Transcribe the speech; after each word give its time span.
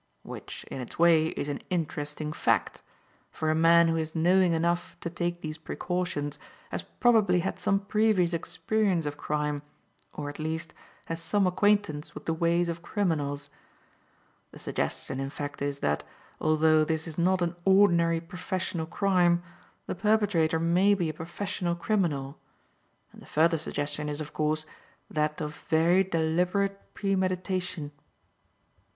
Which, 0.23 0.63
in 0.71 0.81
its 0.81 0.97
way, 0.97 1.27
is 1.27 1.47
an 1.47 1.61
interesting 1.69 2.33
fact, 2.33 2.81
for 3.29 3.51
a 3.51 3.53
man 3.53 3.87
who 3.87 3.97
is 3.97 4.15
knowing 4.15 4.53
enough 4.53 4.97
to 5.01 5.11
take 5.11 5.41
these 5.41 5.59
precautions 5.59 6.39
has 6.71 6.81
probably 6.81 7.41
had 7.41 7.59
some 7.59 7.81
previous 7.81 8.33
experience 8.33 9.05
of 9.05 9.17
crime, 9.19 9.61
or, 10.11 10.27
at 10.27 10.39
least, 10.39 10.73
has 11.05 11.21
some 11.21 11.45
acquaintance 11.45 12.15
with 12.15 12.25
the 12.25 12.33
ways 12.33 12.67
of 12.67 12.81
criminals. 12.81 13.51
The 14.49 14.57
suggestion, 14.57 15.19
in 15.19 15.29
fact, 15.29 15.61
is 15.61 15.77
that, 15.81 16.03
although 16.39 16.83
this 16.83 17.07
is 17.07 17.19
not 17.19 17.43
an 17.43 17.55
ordinary 17.63 18.19
professional 18.21 18.87
crime, 18.87 19.43
the 19.85 19.93
perpetrator 19.93 20.59
may 20.59 20.95
be 20.95 21.09
a 21.09 21.13
professional 21.13 21.75
criminal. 21.75 22.39
And 23.13 23.21
the 23.21 23.27
further 23.27 23.59
suggestion 23.59 24.09
is, 24.09 24.19
of 24.19 24.33
course, 24.33 24.65
that 25.11 25.39
of 25.41 25.57
very 25.69 26.03
deliberate 26.03 26.91
premeditation." 26.95 27.91